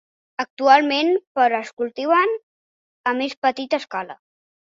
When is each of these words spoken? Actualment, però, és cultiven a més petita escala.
Actualment, 0.43 1.11
però, 1.39 1.59
és 1.65 1.69
cultiven 1.81 2.33
a 3.11 3.13
més 3.21 3.35
petita 3.47 3.81
escala. 3.83 4.17